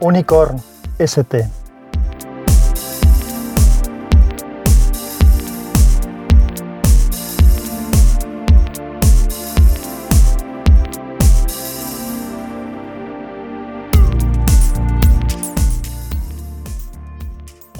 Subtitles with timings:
[0.00, 0.60] Unicorn
[0.98, 1.67] ST.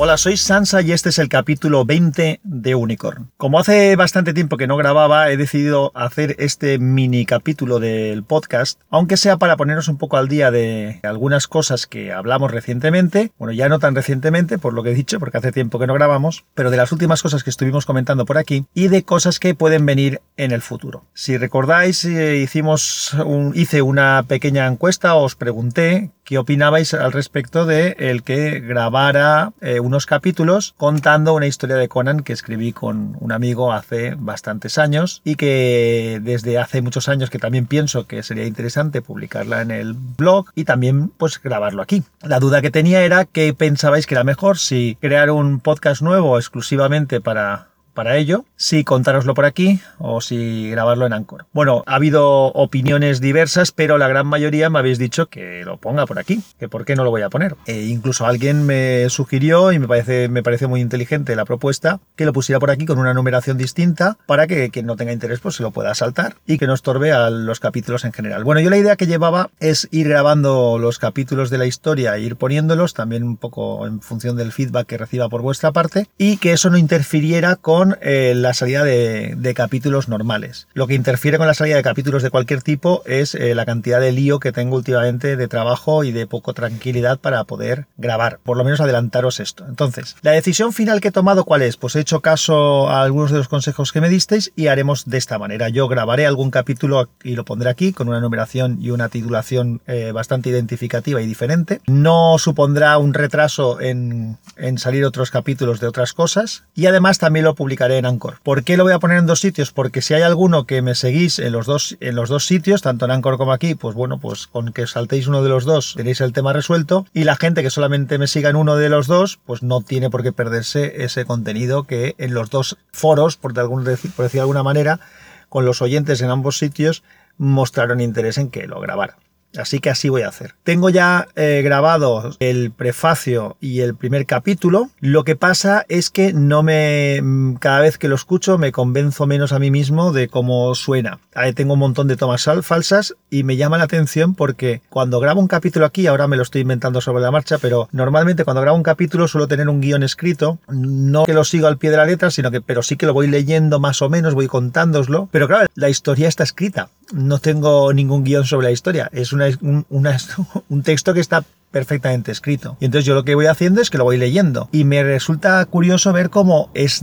[0.08, 3.30] Hola, soy Sansa y este es el capítulo 20 de Unicorn.
[3.36, 8.80] Como hace bastante tiempo que no grababa, he decidido hacer este mini capítulo del podcast,
[8.88, 13.52] aunque sea para ponernos un poco al día de algunas cosas que hablamos recientemente, bueno,
[13.52, 16.46] ya no tan recientemente, por lo que he dicho, porque hace tiempo que no grabamos,
[16.54, 19.84] pero de las últimas cosas que estuvimos comentando por aquí y de cosas que pueden
[19.84, 21.04] venir en el futuro.
[21.12, 23.14] Si recordáis, eh, hicimos
[23.52, 29.80] hice una pequeña encuesta, os pregunté qué opinabais al respecto de el que grabara eh,
[29.80, 35.22] unos capítulos contando una historia de Conan que escribí con un amigo hace bastantes años
[35.24, 39.94] y que desde hace muchos años que también pienso que sería interesante publicarla en el
[39.94, 42.02] blog y también pues grabarlo aquí.
[42.20, 46.36] La duda que tenía era que pensabais que era mejor si crear un podcast nuevo
[46.36, 47.68] exclusivamente para
[47.98, 51.46] para ello, si contároslo por aquí o si grabarlo en Anchor.
[51.52, 56.06] Bueno, ha habido opiniones diversas, pero la gran mayoría me habéis dicho que lo ponga
[56.06, 57.56] por aquí, que por qué no lo voy a poner.
[57.66, 62.24] E incluso alguien me sugirió y me parece, me parece muy inteligente la propuesta que
[62.24, 65.56] lo pusiera por aquí con una numeración distinta para que quien no tenga interés pues
[65.56, 68.44] se lo pueda saltar y que no estorbe a los capítulos en general.
[68.44, 72.20] Bueno, yo la idea que llevaba es ir grabando los capítulos de la historia e
[72.20, 76.36] ir poniéndolos también un poco en función del feedback que reciba por vuestra parte y
[76.36, 80.69] que eso no interfiriera con eh, la salida de, capítulos normales.
[80.75, 84.00] Lo que interfiere con la salida de capítulos de cualquier tipo es eh, la cantidad
[84.00, 88.39] de lío que tengo últimamente de trabajo y de poco tranquilidad para poder grabar.
[88.45, 89.64] Por lo menos adelantaros esto.
[89.67, 91.77] Entonces, la decisión final que he tomado, ¿cuál es?
[91.77, 95.18] Pues he hecho caso a algunos de los consejos que me disteis y haremos de
[95.18, 95.68] esta manera.
[95.70, 100.12] Yo grabaré algún capítulo y lo pondré aquí con una numeración y una titulación eh,
[100.12, 101.80] bastante identificativa y diferente.
[101.86, 107.45] No supondrá un retraso en, en salir otros capítulos de otras cosas y además también
[107.45, 108.40] lo publicaré en Anchor.
[108.42, 109.73] ¿Por qué lo voy a poner en dos sitios?
[109.73, 113.05] Porque si hay alguno que me seguís en los dos, en los dos sitios, tanto
[113.05, 116.20] en Anchor como aquí, pues bueno, pues con que saltéis uno de los dos tenéis
[116.20, 117.06] el tema resuelto.
[117.12, 120.11] Y la gente que solamente me siga en uno de los dos, pues no tiene
[120.11, 124.40] por qué perderse ese contenido que en los dos foros, por, de por decir de
[124.40, 125.00] alguna manera,
[125.48, 127.02] con los oyentes en ambos sitios,
[127.36, 129.17] mostraron interés en que lo grabara.
[129.56, 130.55] Así que así voy a hacer.
[130.62, 134.91] Tengo ya eh, grabado el prefacio y el primer capítulo.
[135.00, 137.20] Lo que pasa es que no me.
[137.23, 141.20] Mm, cada vez que lo escucho me convenzo menos a mí mismo de cómo suena.
[141.35, 145.41] Ahí tengo un montón de tomas falsas y me llama la atención porque cuando grabo
[145.41, 148.76] un capítulo aquí, ahora me lo estoy inventando sobre la marcha, pero normalmente cuando grabo
[148.76, 150.59] un capítulo suelo tener un guion escrito.
[150.69, 153.15] No que lo sigo al pie de la letra, sino que, pero sí que lo
[153.15, 155.29] voy leyendo más o menos, voy contándoslo.
[155.31, 156.88] Pero claro, la historia está escrita.
[157.12, 159.08] No tengo ningún guion sobre la historia.
[159.12, 162.76] Es un, texto que está perfectamente escrito.
[162.81, 164.69] Y entonces yo lo que voy haciendo es que lo voy leyendo.
[164.73, 167.00] Y me resulta curioso ver cómo, es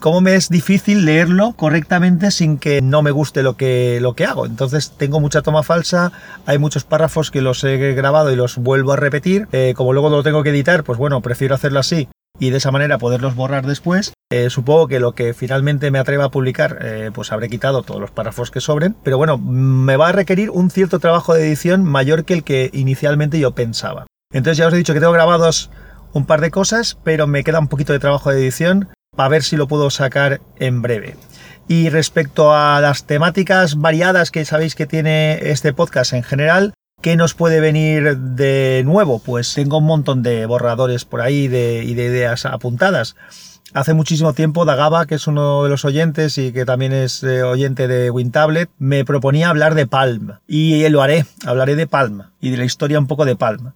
[0.00, 4.26] cómo me es difícil leerlo correctamente sin que no me guste lo que, lo que
[4.26, 4.46] hago.
[4.46, 6.12] Entonces tengo mucha toma falsa,
[6.46, 9.48] hay muchos párrafos que los he grabado y los vuelvo a repetir.
[9.52, 12.08] Eh, como luego lo tengo que editar, pues bueno, prefiero hacerlo así
[12.42, 14.14] y de esa manera poderlos borrar después.
[14.32, 18.00] Eh, supongo que lo que finalmente me atreva a publicar, eh, pues habré quitado todos
[18.00, 21.84] los párrafos que sobren, pero bueno, me va a requerir un cierto trabajo de edición
[21.84, 24.06] mayor que el que inicialmente yo pensaba.
[24.32, 25.70] Entonces ya os he dicho que tengo grabados
[26.14, 29.44] un par de cosas, pero me queda un poquito de trabajo de edición para ver
[29.44, 31.14] si lo puedo sacar en breve.
[31.68, 37.16] Y respecto a las temáticas variadas que sabéis que tiene este podcast en general, ¿Qué
[37.16, 39.18] nos puede venir de nuevo?
[39.18, 43.16] Pues tengo un montón de borradores por ahí y de ideas apuntadas.
[43.74, 47.42] Hace muchísimo tiempo Dagaba, que es uno de los oyentes y que también es eh,
[47.42, 50.38] oyente de WinTablet, me proponía hablar de Palm.
[50.46, 53.72] Y lo haré, hablaré de Palm y de la historia un poco de Palm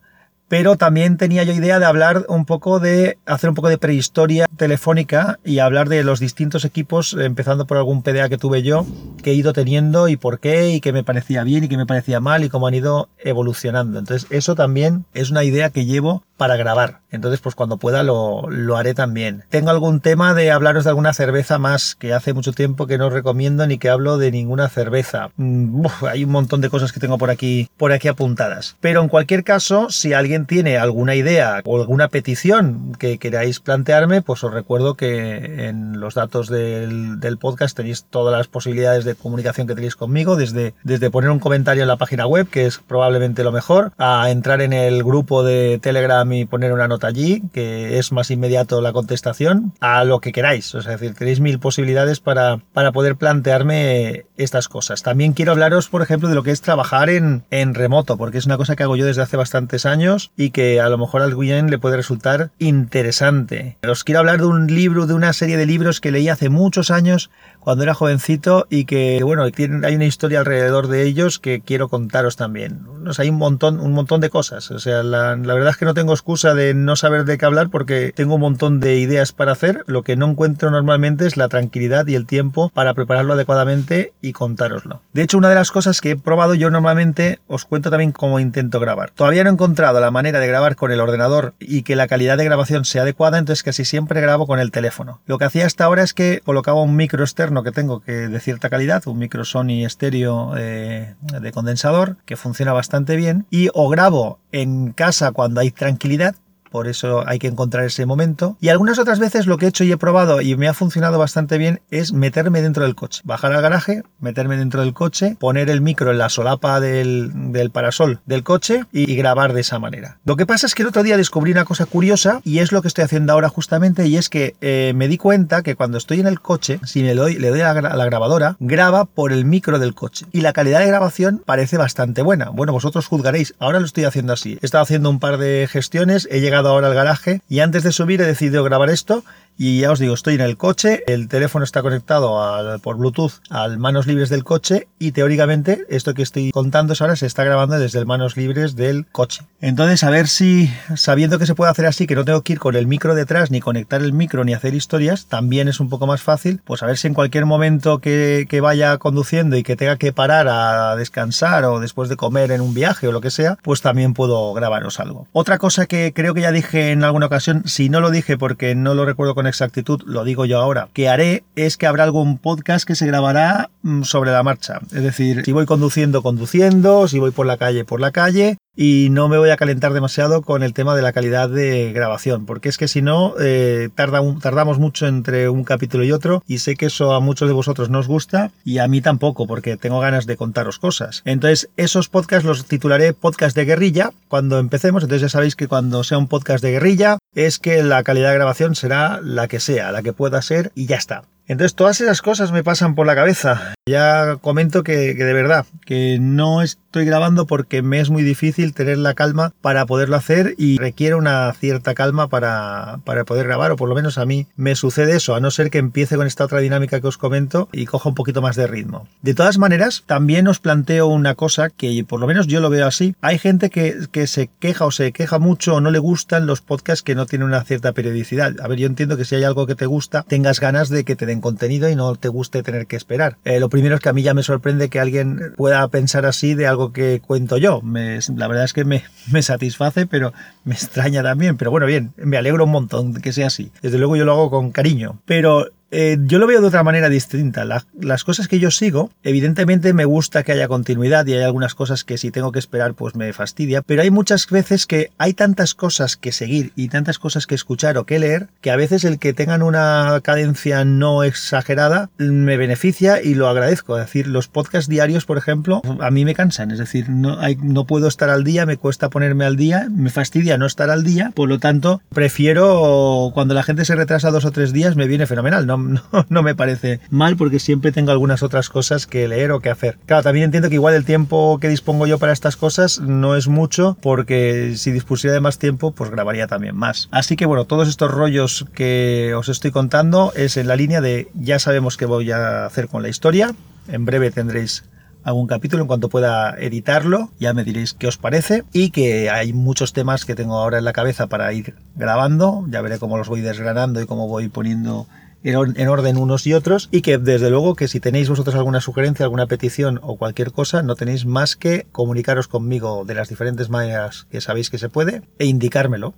[0.48, 4.46] pero también tenía yo idea de hablar un poco de hacer un poco de prehistoria
[4.56, 8.86] telefónica y hablar de los distintos equipos, empezando por algún PDA que tuve yo,
[9.22, 11.86] que he ido teniendo y por qué, y qué me parecía bien y qué me
[11.86, 13.98] parecía mal y cómo han ido evolucionando.
[13.98, 17.00] Entonces, eso también es una idea que llevo para grabar.
[17.10, 19.44] Entonces, pues cuando pueda lo, lo haré también.
[19.48, 23.06] Tengo algún tema de hablaros de alguna cerveza más, que hace mucho tiempo que no
[23.06, 25.30] os recomiendo ni que hablo de ninguna cerveza.
[25.36, 28.76] Mm, hay un montón de cosas que tengo por aquí, por aquí apuntadas.
[28.80, 34.20] Pero en cualquier caso, si alguien tiene alguna idea o alguna petición que queráis plantearme,
[34.20, 39.14] pues os recuerdo que en los datos del, del podcast tenéis todas las posibilidades de
[39.14, 42.78] comunicación que tenéis conmigo, desde, desde poner un comentario en la página web, que es
[42.78, 47.42] probablemente lo mejor, a entrar en el grupo de Telegram mí poner una nota allí,
[47.52, 50.74] que es más inmediato la contestación, a lo que queráis.
[50.74, 55.02] Es decir, tenéis mil posibilidades para, para poder plantearme estas cosas.
[55.02, 58.46] También quiero hablaros, por ejemplo, de lo que es trabajar en, en remoto, porque es
[58.46, 61.24] una cosa que hago yo desde hace bastantes años y que a lo mejor a
[61.24, 63.76] alguien le puede resultar interesante.
[63.88, 66.90] Os quiero hablar de un libro, de una serie de libros que leí hace muchos
[66.90, 67.30] años
[67.60, 72.36] cuando era jovencito y que, bueno, hay una historia alrededor de ellos que quiero contaros
[72.36, 72.80] también.
[73.18, 74.70] Hay un montón, un montón de cosas.
[74.70, 77.46] O sea, la, la, verdad es que no tengo excusa de no saber de qué
[77.46, 79.84] hablar porque tengo un montón de ideas para hacer.
[79.86, 84.32] Lo que no encuentro normalmente es la tranquilidad y el tiempo para prepararlo adecuadamente y
[84.32, 85.02] contároslo.
[85.12, 88.40] De hecho, una de las cosas que he probado yo normalmente os cuento también cómo
[88.40, 89.10] intento grabar.
[89.10, 92.36] Todavía no he encontrado la manera de grabar con el ordenador y que la calidad
[92.36, 95.20] de grabación sea adecuada, entonces casi siempre grabo con el teléfono.
[95.26, 98.40] Lo que hacía hasta ahora es que colocaba un micro externo que tengo que de
[98.40, 103.88] cierta calidad, un micro Sony estéreo eh, de condensador que funciona bastante bien y o
[103.88, 106.34] grabo en casa cuando hay tranquilidad
[106.76, 108.58] por eso hay que encontrar ese momento.
[108.60, 111.18] Y algunas otras veces lo que he hecho y he probado y me ha funcionado
[111.18, 115.70] bastante bien es meterme dentro del coche, bajar al garaje, meterme dentro del coche, poner
[115.70, 120.18] el micro en la solapa del, parasol del coche y, grabar de esa manera.
[120.26, 122.82] Lo que pasa es que el otro día descubrí una cosa curiosa y es lo
[122.82, 126.20] que estoy haciendo ahora justamente y es que eh, me di cuenta que cuando estoy
[126.20, 129.78] en el coche, si le doy, le doy a la, grabadora, graba por el micro
[129.78, 132.50] del coche y la calidad de grabación parece bastante buena.
[132.50, 134.58] Bueno, vosotros juzgaréis, ahora lo estoy haciendo así.
[134.60, 137.92] He estado haciendo un par de gestiones, he llegado ahora al garaje y antes de
[137.92, 139.24] subir he decidido grabar esto
[139.58, 143.78] y ya os digo, estoy en el coche, el teléfono está conectado por Bluetooth al
[143.78, 147.98] manos libres del coche y teóricamente esto que estoy contando ahora se está grabando desde
[147.98, 149.42] el manos libres del coche.
[149.60, 152.58] Entonces, a ver si, sabiendo que se puede hacer así, que no tengo que ir
[152.58, 156.06] con el micro detrás, ni conectar el micro, ni hacer historias, también es un poco
[156.06, 159.76] más fácil, pues a ver si en cualquier momento que, que vaya conduciendo y que
[159.76, 163.30] tenga que parar a descansar o después de comer en un viaje o lo que
[163.30, 165.26] sea, pues también puedo grabaros algo.
[165.32, 168.74] Otra cosa que creo que ya dije en alguna ocasión, si no lo dije porque
[168.74, 172.38] no lo recuerdo con exactitud, lo digo yo ahora, que haré es que habrá algún
[172.38, 174.80] podcast que se grabará mm, sobre la marcha.
[174.92, 179.08] Es decir, si voy conduciendo, conduciendo, si voy por la calle, por la calle, y
[179.10, 182.68] no me voy a calentar demasiado con el tema de la calidad de grabación, porque
[182.68, 186.76] es que si no, eh, tarda tardamos mucho entre un capítulo y otro y sé
[186.76, 190.00] que eso a muchos de vosotros no os gusta y a mí tampoco, porque tengo
[190.00, 191.22] ganas de contaros cosas.
[191.24, 196.04] Entonces, esos podcasts los titularé podcast de guerrilla cuando empecemos, entonces ya sabéis que cuando
[196.04, 199.92] sea un podcast de guerrilla es que la calidad de grabación será la que sea,
[199.92, 201.22] la que pueda ser y ya está.
[201.48, 203.74] Entonces todas esas cosas me pasan por la cabeza.
[203.88, 208.98] Ya comento que, de verdad, que no estoy grabando porque me es muy difícil tener
[208.98, 213.76] la calma para poderlo hacer y requiere una cierta calma para, para poder grabar, o
[213.76, 216.44] por lo menos a mí me sucede eso, a no ser que empiece con esta
[216.44, 219.06] otra dinámica que os comento y coja un poquito más de ritmo.
[219.22, 222.86] De todas maneras, también os planteo una cosa que por lo menos yo lo veo
[222.86, 223.14] así.
[223.20, 226.60] Hay gente que, que se queja o se queja mucho o no le gustan los
[226.60, 228.54] podcasts que no tienen una cierta periodicidad.
[228.60, 231.14] A ver, yo entiendo que si hay algo que te gusta, tengas ganas de que
[231.14, 233.36] te den contenido y no te guste tener que esperar.
[233.44, 236.54] Eh, lo primero es que a mí ya me sorprende que alguien pueda pensar así
[236.54, 237.80] de algo que cuento yo.
[237.82, 240.32] la verdad es que me, me satisface, pero
[240.64, 241.56] me extraña también.
[241.56, 243.70] Pero bueno, bien, me alegro un montón que sea así.
[243.82, 245.20] Desde luego yo lo hago con cariño.
[245.24, 245.68] Pero
[245.98, 247.64] eh, yo lo veo de otra manera distinta.
[247.64, 252.04] las cosas que yo sigo, evidentemente me gusta que haya continuidad y hay algunas cosas
[252.04, 255.74] que si tengo que esperar pues me fastidia, pero hay muchas veces que hay tantas
[255.74, 259.18] cosas que seguir y tantas cosas que escuchar o que leer que a veces el
[259.18, 263.98] que tengan una cadencia no exagerada me beneficia y lo agradezco.
[263.98, 267.84] Es decir, los podcasts diarios, por ejemplo, a mí me cansan, es decir, no, no
[267.86, 271.32] puedo estar al día, me cuesta ponerme al día, me fastidia no estar al día,
[271.34, 275.26] por lo tanto prefiero cuando la gente se retrasa dos o tres días me viene
[275.26, 275.66] fenomenal,
[276.28, 279.98] no me parece mal porque siempre tengo algunas otras cosas que leer o que hacer.
[280.06, 283.48] Claro, también entiendo que igual el tiempo que dispongo yo para estas cosas no es
[283.48, 287.08] mucho porque si dispusiera de más tiempo pues grabaría también más.
[287.10, 291.28] Así que bueno, todos estos rollos que os estoy contando es en la línea de
[291.34, 293.54] ya sabemos qué voy a hacer con la historia.
[293.88, 294.84] En breve tendréis
[295.26, 299.52] algún capítulo en cuanto pueda editarlo, ya me diréis qué os parece y que hay
[299.52, 303.28] muchos temas que tengo ahora en la cabeza para ir grabando, ya veré cómo los
[303.28, 305.08] voy desgranando y cómo voy poniendo
[305.46, 309.24] en orden unos y otros y que desde luego que si tenéis vosotros alguna sugerencia,
[309.24, 314.26] alguna petición o cualquier cosa, no tenéis más que comunicaros conmigo de las diferentes maneras
[314.30, 316.14] que sabéis que se puede e indicármelo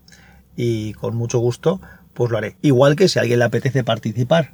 [0.57, 1.81] y con mucho gusto
[2.15, 2.57] pues lo haré.
[2.63, 4.53] Igual que si alguien le apetece participar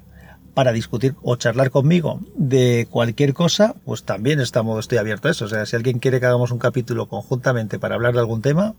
[0.55, 5.47] para discutir o charlar conmigo de cualquier cosa, pues también estamos, estoy abierto a eso.
[5.47, 8.75] O sea, si alguien quiere que hagamos un capítulo conjuntamente para hablar de algún tema,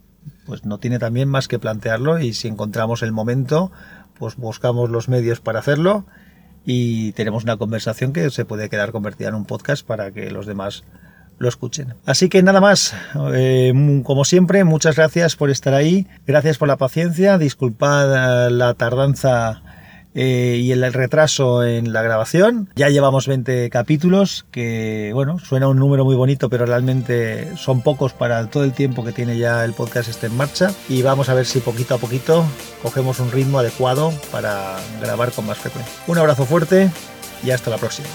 [0.45, 3.71] pues no tiene también más que plantearlo y si encontramos el momento,
[4.17, 6.05] pues buscamos los medios para hacerlo
[6.65, 10.45] y tenemos una conversación que se puede quedar convertida en un podcast para que los
[10.45, 10.83] demás
[11.37, 11.95] lo escuchen.
[12.05, 12.95] Así que nada más,
[13.33, 19.61] eh, como siempre, muchas gracias por estar ahí, gracias por la paciencia, disculpad la tardanza
[20.15, 22.69] eh, y el retraso en la grabación.
[22.75, 28.13] Ya llevamos 20 capítulos, que bueno, suena un número muy bonito, pero realmente son pocos
[28.13, 30.71] para todo el tiempo que tiene ya el podcast este en marcha.
[30.89, 32.45] Y vamos a ver si poquito a poquito
[32.81, 35.93] cogemos un ritmo adecuado para grabar con más frecuencia.
[36.07, 36.89] Un abrazo fuerte
[37.43, 38.07] y hasta la próxima.